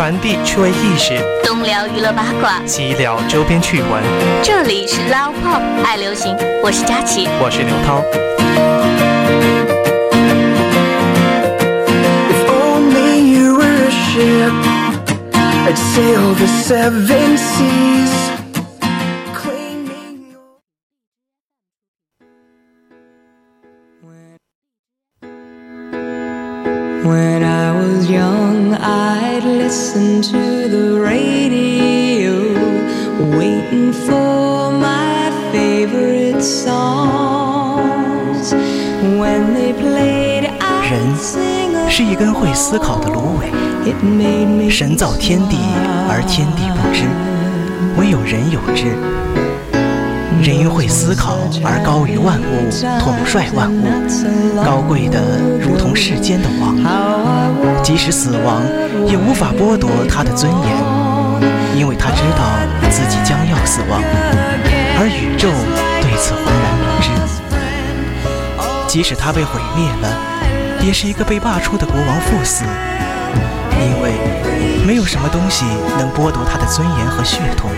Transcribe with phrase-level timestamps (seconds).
[0.00, 1.12] 讯，传递趣味意识，
[1.44, 4.02] 东聊娱乐八卦，西聊周边趣闻。
[4.42, 8.02] 这里是 Love Pop 爱流行，我是佳琪，我是刘涛。
[12.30, 14.54] If only you were a ship,
[15.66, 18.39] I'd sail the seven seas.
[29.92, 32.38] Listen to the radio,
[33.36, 37.72] waiting for my favorite songs.
[39.18, 43.50] When they played, I'd 人 sing 是一根会思考的芦苇
[44.70, 45.56] 神造天地，
[46.08, 47.02] 而天地不知，
[47.98, 48.94] 唯有人有之。
[50.40, 53.84] 人因会思考而高于万物，统帅万物，
[54.64, 55.20] 高贵的
[55.60, 56.80] 如同世间的王。
[57.82, 58.62] 即使死亡，
[59.06, 60.66] 也无法剥夺他的尊严，
[61.76, 62.40] 因为他知道
[62.88, 64.00] 自己将要死亡，
[64.98, 65.50] 而宇宙
[66.00, 67.10] 对此浑然不知。
[68.88, 70.08] 即使他被毁灭了，
[70.82, 72.64] 也是一个被罢黜的国王赴死，
[73.76, 74.12] 因为
[74.86, 75.66] 没有什么东西
[75.98, 77.70] 能剥夺他的尊严和血统，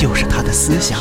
[0.00, 0.98] 就是他的思想。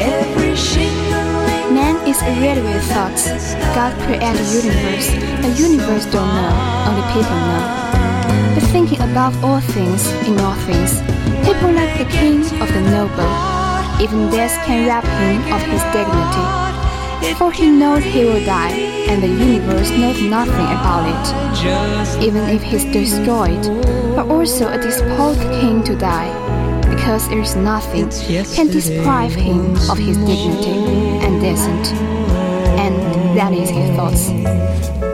[0.00, 3.54] every shimmering Man is already with thoughts.
[3.74, 5.08] God created the universe.
[5.44, 6.52] The universe don't know,
[6.88, 7.64] only people know.
[8.54, 11.00] But thinking above all things, in all things,
[11.44, 13.32] people like the king of the noble.
[14.00, 16.69] Even death can rob him of his dignity.
[17.37, 18.71] For he knows he will die,
[19.09, 22.23] and the universe knows nothing about it.
[22.23, 23.61] Even if he's destroyed,
[24.15, 26.31] but also a disposed king to die.
[26.81, 28.09] Because there is nothing
[28.55, 30.77] can deprive him of his dignity
[31.25, 31.93] and decent.
[32.77, 32.95] And
[33.37, 35.10] that is his thoughts.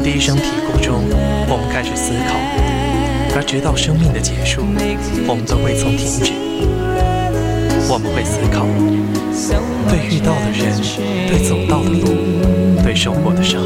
[0.00, 1.04] 从第一声啼哭中，
[1.46, 2.32] 我们开始思考，
[3.36, 4.62] 而直到生命的结束，
[5.28, 6.32] 我们都未曾停止。
[7.86, 8.64] 我们会思考，
[9.90, 10.72] 对遇到的人，
[11.28, 13.60] 对走到的路，对受过的伤。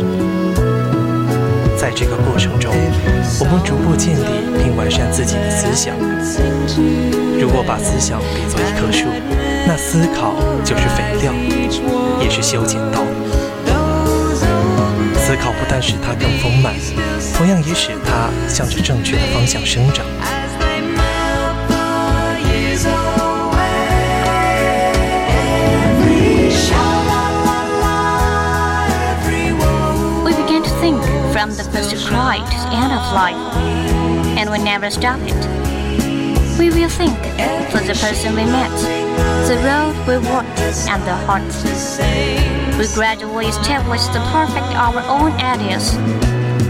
[1.78, 2.74] 在这个过程中，
[3.38, 5.94] 我们逐步建立并完善自己的思想。
[7.38, 9.06] 如果把思想比作一棵树，
[9.68, 10.34] 那思考
[10.64, 11.32] 就是肥料，
[12.20, 13.06] 也是修剪刀。
[15.26, 16.74] 思考不但使它更丰满，
[17.34, 20.04] 同样也使它向着正确的方向生长。
[20.20, 24.12] as they melt the years away,
[25.32, 27.96] every sha-la-la-la,
[29.14, 30.24] every woe.
[30.24, 31.00] We begin to think
[31.32, 33.40] from the first cry to the end of life,
[34.36, 35.63] and we never stop it.
[36.59, 37.19] We will think
[37.70, 38.70] for the person we met,
[39.48, 41.42] the road we walked, and the heart.
[42.78, 45.94] We gradually establish the perfect our own ideas.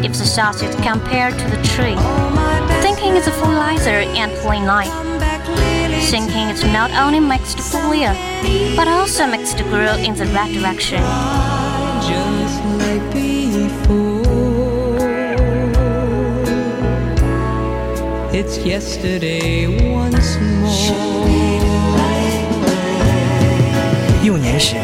[0.03, 1.97] If the sauce is compared to the tree,
[2.81, 4.93] thinking is a fertilizer and plain life.
[6.11, 8.13] Thinking is not only makes the clear,
[8.77, 11.01] but also makes the grow in the right direction.
[12.01, 14.04] just like before.
[18.35, 21.29] It's yesterday once more.
[24.25, 24.75] 幼年时，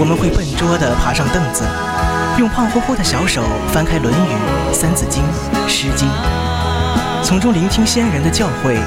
[0.00, 1.64] 我们会笨拙地爬上凳子，
[2.38, 4.16] 用胖乎乎的小手翻开《论语》
[4.72, 5.22] 《三字经》
[5.68, 6.08] 《诗经》，
[7.22, 8.78] 从中聆听先人的教诲，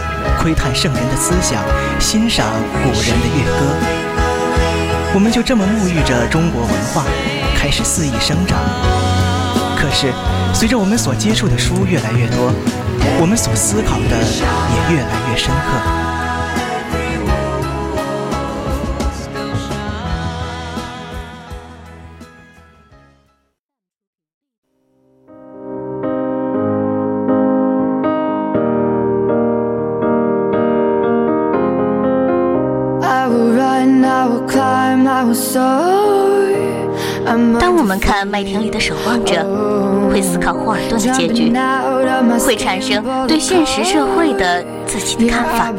[0.42, 1.64] 窥探圣人的思想，
[2.00, 2.48] 欣赏
[2.82, 3.68] 古人的乐歌。
[5.14, 7.04] 我们就这么沐浴着中国文化，
[7.56, 8.58] 开始肆意生长。
[9.78, 10.12] 可是，
[10.56, 12.52] 随着我们所接触的书越来越多，
[13.20, 16.08] 我们所思考的也越来越深刻。
[37.60, 39.87] 当我们看麦田里的守望者。
[40.18, 41.54] 会思考霍尔顿的结局，
[42.40, 45.72] 会产生对现实社会的自己的看法，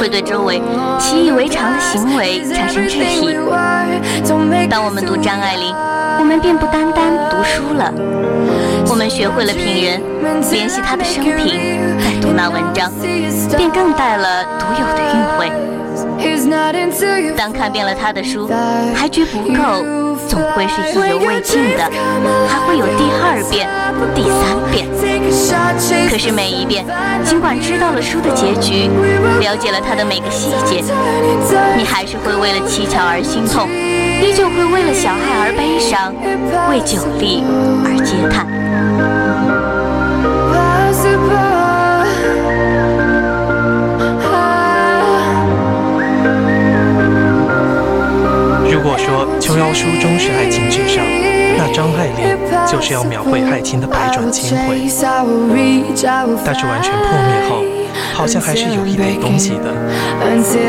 [0.00, 0.62] 会对周围
[0.98, 3.36] 习以为常的行为产生质疑。
[4.70, 5.74] 当我们读张爱玲，
[6.20, 7.92] 我们便不单单读书了，
[8.88, 10.00] 我们学会了品人，
[10.50, 12.90] 联系她的生平，再读那文章，
[13.58, 15.52] 便更带了独有的韵味。
[17.36, 18.48] 当看遍了他的书，
[18.94, 21.84] 还觉不够，总归是意犹未尽的，
[22.48, 23.68] 还会有第二遍、
[24.14, 24.86] 第三遍。
[26.10, 26.84] 可是每一遍，
[27.24, 28.90] 尽管知道了书的结局，
[29.40, 30.82] 了解了它的每个细节，
[31.76, 33.68] 你还是会为了蹊跷而心痛，
[34.22, 36.14] 依旧会为了小爱而悲伤，
[36.70, 37.42] 为酒力
[37.84, 38.46] 而嗟叹。
[49.52, 51.04] 琼瑶书中是爱情至上，
[51.58, 52.24] 那张爱玲
[52.66, 54.88] 就是要描绘爱情的百转千回。
[56.42, 57.62] 但是完全破灭后，
[58.14, 59.74] 好像还是有一点东西的，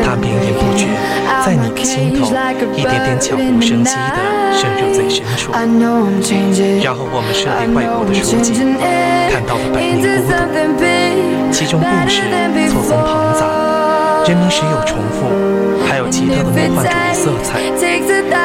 [0.04, 0.88] 它绵延不绝，
[1.46, 2.26] 在你的心头
[2.76, 5.50] 一点点悄无声息地渗入最深处。
[5.50, 8.52] 然后我们涉猎外国的书籍，
[9.32, 10.28] 看到了百年孤
[10.76, 12.20] 独，其中故事
[12.68, 13.63] 错综庞杂，
[14.26, 15.28] 人民时有重复，
[15.86, 17.60] 还有奇特的魔幻主义色彩。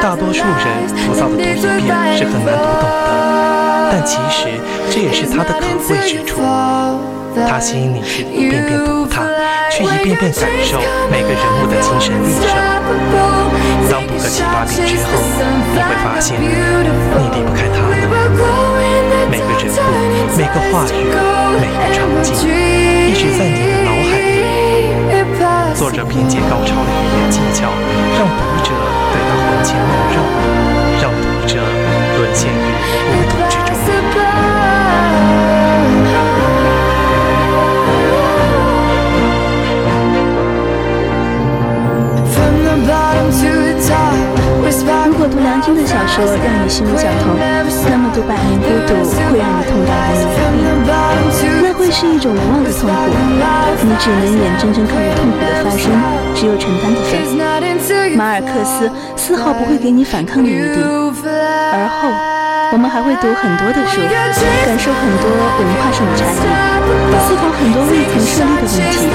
[0.02, 4.60] 大多数人浮躁的读一遍是很难读懂的，但其实
[4.90, 6.42] 这也是它的可贵之处。
[7.48, 9.24] 它吸引你是一遍遍读它，
[9.72, 10.78] 去一遍遍感受
[11.10, 12.52] 每个人物的精神历程。
[13.90, 15.16] 当读个七八遍之后，
[15.72, 17.96] 你会发现你离不开它了。
[19.30, 19.78] 每个人物、
[20.36, 21.08] 每个话语、
[21.58, 22.28] 每个场景，
[23.08, 23.79] 一直在你的。
[25.74, 27.70] 作者凭借高超的语言技巧，
[28.18, 28.70] 让读者
[29.12, 30.16] 对他魂牵梦绕，
[31.00, 31.52] 让读者
[32.18, 32.54] 沦陷于
[33.10, 34.29] 孤独之中。
[45.40, 47.32] 如果读梁静的小说让你心如绞痛，
[47.88, 48.92] 那么多《百年孤独》
[49.32, 50.92] 会让你痛到无能为
[51.24, 51.32] 力。
[51.62, 52.92] 那会是一种无望的痛苦，
[53.82, 55.90] 你只能眼睁睁看着痛苦的发生，
[56.34, 57.10] 只有承担的份。
[58.16, 60.82] 马尔克斯丝毫不会给你反抗的余地。
[61.72, 62.10] 而后，
[62.72, 64.00] 我们还会读很多的书，
[64.64, 66.38] 感受很多文化上的差异，
[67.26, 69.10] 思考很多未曾设立的问题。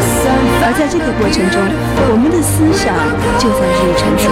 [0.61, 1.63] 而在这个过程中，
[2.11, 2.93] 我们的思想
[3.39, 4.27] 就在日益成熟。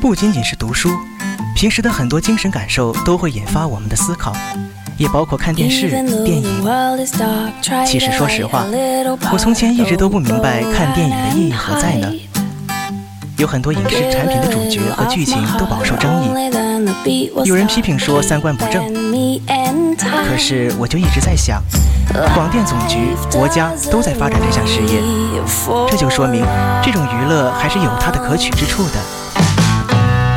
[0.00, 0.90] 不仅仅是读书，
[1.54, 4.32] 平时的很多精神感受都会引发我们的思考，
[4.96, 5.88] 也包括看电视、
[6.24, 6.64] 电影。
[7.86, 8.66] 其实说实话，
[9.32, 12.12] 我从前一直都不明白看电影的意义何在呢。
[13.36, 18.84] 有很多影视产品的主角和剧情都饱受争议，有人批评说三观不正。
[20.28, 21.62] 可是我就一直在想，
[22.34, 25.00] 广电总局、国家都在发展这项事业，
[25.90, 26.44] 这就说明
[26.82, 29.00] 这种娱乐还是有它的可取之处的。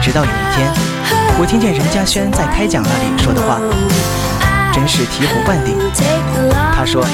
[0.02, 0.72] 直到有一天，
[1.40, 3.60] 我听见任家轩在开讲那里说的话，
[4.74, 5.78] 真是醍醐灌顶。
[6.74, 7.06] 他说：“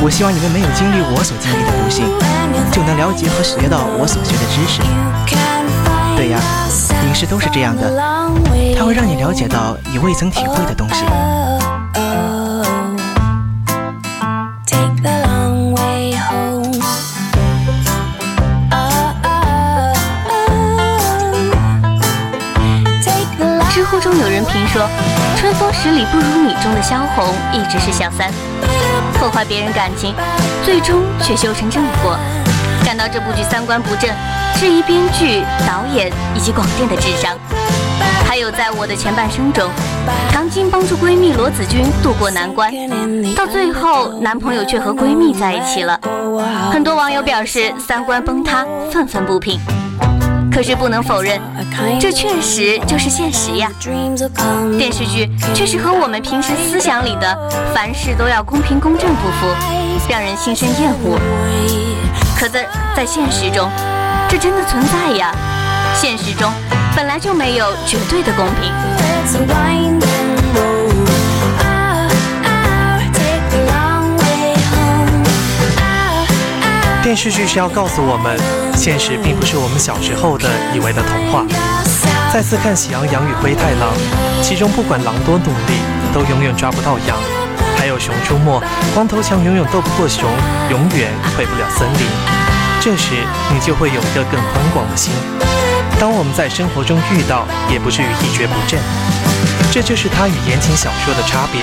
[0.00, 2.06] 我希望你们没有经历我所经历的不幸，
[2.70, 4.80] 就能了解和学到我所学的知识。”
[6.14, 6.38] 对呀，
[7.08, 7.90] 影视都是这样的，
[8.78, 11.04] 它会让你了解到你未曾体会的东西。
[24.72, 24.88] 说，
[25.38, 28.32] 《春风十里不如你》中的萧红一直是小三，
[29.12, 30.14] 破坏别人感情，
[30.64, 32.16] 最终却修成正果。
[32.82, 34.10] 感到这部剧三观不正，
[34.54, 37.36] 质疑编剧、导演以及广电的智商。
[38.26, 39.68] 还有在我的前半生中，
[40.32, 42.72] 唐晶帮助闺蜜罗子君渡过难关，
[43.36, 46.00] 到最后男朋友却和闺蜜在一起了。
[46.72, 49.60] 很多网友表示三观崩塌，愤愤不平。
[50.52, 51.40] 可是不能否认，
[51.98, 53.70] 这确实就是现实呀。
[54.78, 59.46] 电视剧确实和我们平时思想里的凡事都要公平公正不符，
[60.08, 61.18] 让人心生厌恶。
[62.38, 63.70] 可在在现实中，
[64.28, 65.34] 这真的存在呀。
[65.94, 66.50] 现实中
[66.94, 68.70] 本来就没有绝对的公平。
[77.02, 78.38] 电视剧是要告诉我们，
[78.74, 81.44] 现实并不是我们小时候的以为的童话。
[82.32, 83.92] 再次看《喜羊羊与灰太狼》，
[84.42, 85.78] 其中不管狼多努力，
[86.12, 87.16] 都永远抓不到羊；
[87.76, 88.60] 还有《熊出没》，
[88.94, 90.28] 光头强永远斗不过熊，
[90.70, 92.06] 永远回不了森林。
[92.80, 93.14] 这时，
[93.52, 95.12] 你就会有一个更宽广的心。
[96.00, 98.80] 当我们在生活中遇到，也不至于一蹶不振。
[99.70, 101.60] 这就是它与言情小说的差别。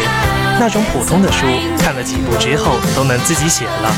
[0.60, 1.46] 那种普通的书，
[1.80, 3.92] 看了几部之后都能自己写了，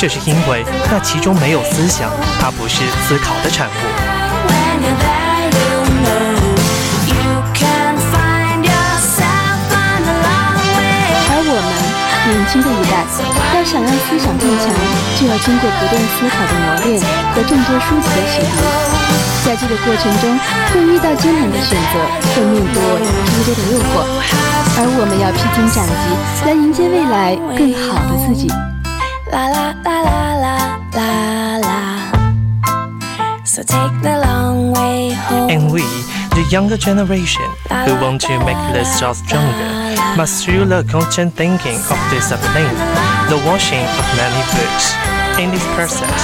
[0.00, 2.08] 这是因为那其中没有思想，
[2.40, 3.72] 它不是思考的产物。
[11.30, 11.68] 而我们，
[12.30, 13.02] 年轻的一代，
[13.58, 14.70] 要想让思想更强，
[15.18, 17.02] 就要经过不断思考的磨练
[17.34, 18.54] 和众多书籍的洗涤。
[19.44, 20.38] 在这个过程中，
[20.70, 21.98] 会遇到艰难的选择，
[22.36, 22.78] 会面对
[23.26, 24.06] 诸多的诱惑，
[24.78, 28.46] 而我们要披荆斩棘，来迎接未来更好的自己。
[29.30, 30.56] La la la la la
[30.96, 31.10] la
[31.60, 31.78] la.
[33.44, 35.50] So take the long way home.
[35.50, 35.82] And we,
[36.32, 37.44] the younger generation,
[37.84, 39.68] who want to make this job stronger,
[40.16, 42.74] must through the constant thinking of discipline,
[43.28, 44.96] the washing of many books.
[45.38, 46.20] In this process,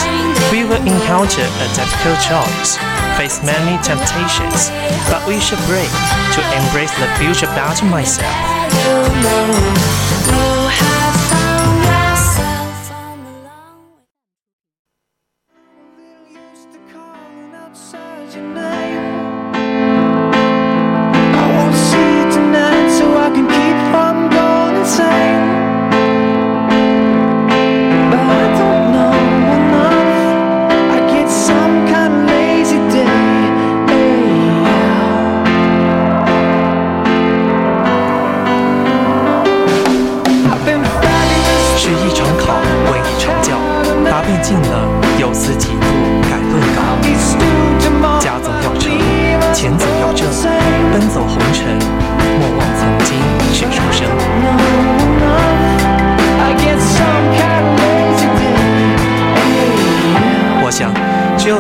[0.51, 2.79] we will encounter a difficult choice,
[3.21, 4.73] face many temptations,
[5.13, 5.93] but we should brave
[6.35, 8.35] to embrace the future better myself.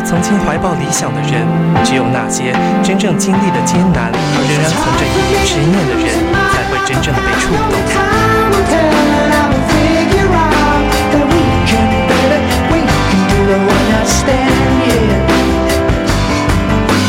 [0.05, 1.45] 曾经怀抱理想的人，
[1.83, 2.53] 只有那些
[2.83, 6.13] 真正经历了艰难而仍然存着一点执念的人，
[6.53, 7.73] 才会真正的被触动。
[7.89, 12.37] Time will tell and I will figure out that we can better,
[12.69, 14.53] we can do the one night stand,
[14.87, 15.25] yeah.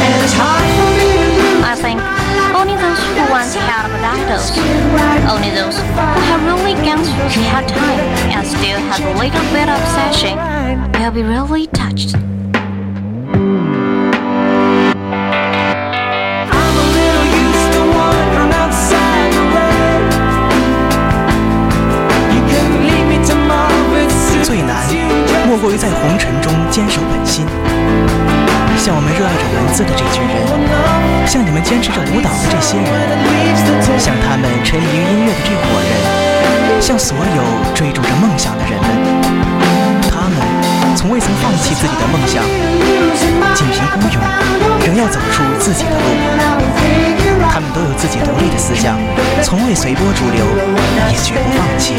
[0.00, 2.00] And it's hard for me to lose I think
[2.56, 4.50] only those who once had good idols,
[4.96, 5.84] right only those who
[6.32, 8.02] have really gone through hard time
[8.34, 10.34] and still have a little bit of obsession,
[10.98, 12.16] will be really touched.
[36.85, 38.87] 向所有追逐着梦想的人们，
[40.07, 40.37] 他们
[40.95, 42.43] 从未曾放弃自己的梦想，
[43.55, 44.21] 仅凭孤勇，
[44.85, 46.05] 仍要走出自己的路。
[47.51, 48.99] 他们都有自己独立的思想，
[49.41, 50.45] 从未随波逐流，
[51.09, 51.95] 也绝不放弃，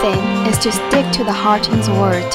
[0.00, 2.30] thing is to stick to the heart in the word.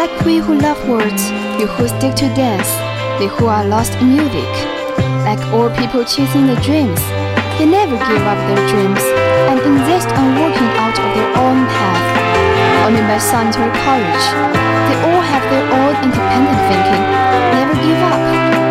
[0.00, 1.22] Like we who love words,
[1.60, 2.70] you who stick to dance,
[3.20, 4.52] they who are lost in music.
[5.28, 7.00] Like all people chasing their dreams,
[7.60, 9.04] they never give up their dreams
[9.52, 12.08] and insist on working out of their own path.
[12.88, 14.26] Only by solitary courage,
[14.88, 17.04] they all have their own independent thinking,
[17.52, 18.22] never give up,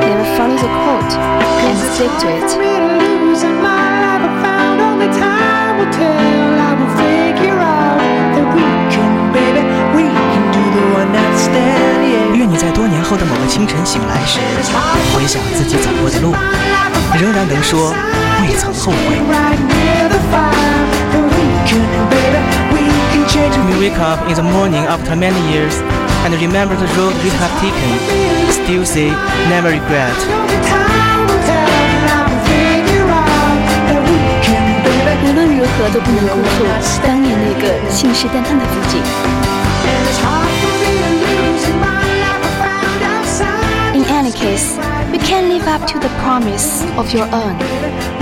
[0.09, 1.13] never follow the quote,
[1.69, 2.67] and stick to it.
[13.57, 14.37] 清晨醒来时，
[15.15, 16.31] 回想自己走过的路，
[17.19, 17.91] 仍然能说
[18.43, 19.17] 未曾后悔。
[19.25, 20.85] Right near the fire.
[21.17, 22.37] And we can, baby,
[22.69, 25.73] we can change and You wake up in the morning after many years
[26.23, 27.97] and remember the road you have taken.
[28.51, 29.09] Still say
[29.49, 30.13] never regret.
[30.29, 31.65] only time will tell.
[31.65, 33.57] And I will figure out
[33.89, 35.17] that we can, baby.
[35.25, 36.63] 无论如何都不能辜负
[37.01, 39.01] 当年那个信誓旦旦的自己。
[45.87, 48.16] To the promise of your own.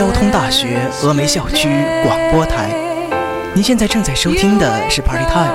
[0.00, 1.68] 交通大学峨眉校区
[2.02, 2.70] 广播台，
[3.52, 5.52] 您现在正在收听的是 Party Time。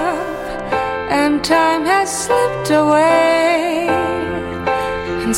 [1.09, 3.89] And time has slipped away.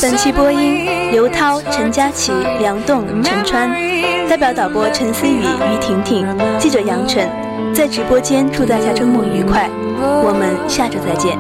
[0.01, 3.71] 本期播音：刘涛、陈佳琪、梁栋、陈川，
[4.27, 6.27] 代表导播陈思雨、于婷婷，
[6.59, 7.29] 记者杨晨。
[7.73, 9.69] 在直播间祝大家周末愉快，
[10.01, 11.37] 我们下周再见。